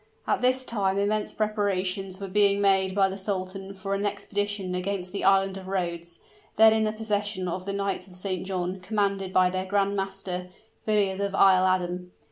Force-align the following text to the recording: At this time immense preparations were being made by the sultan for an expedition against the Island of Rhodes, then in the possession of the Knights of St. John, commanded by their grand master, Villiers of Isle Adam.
At 0.25 0.41
this 0.41 0.65
time 0.65 0.97
immense 0.97 1.31
preparations 1.31 2.19
were 2.19 2.27
being 2.27 2.59
made 2.59 2.95
by 2.95 3.07
the 3.07 3.19
sultan 3.19 3.75
for 3.75 3.93
an 3.93 4.03
expedition 4.03 4.73
against 4.73 5.11
the 5.11 5.23
Island 5.23 5.57
of 5.59 5.67
Rhodes, 5.67 6.17
then 6.55 6.73
in 6.73 6.85
the 6.85 6.91
possession 6.91 7.47
of 7.47 7.67
the 7.67 7.73
Knights 7.73 8.07
of 8.07 8.15
St. 8.15 8.43
John, 8.43 8.79
commanded 8.79 9.31
by 9.31 9.51
their 9.51 9.67
grand 9.67 9.95
master, 9.95 10.49
Villiers 10.87 11.19
of 11.19 11.35
Isle 11.35 11.67
Adam. 11.67 12.11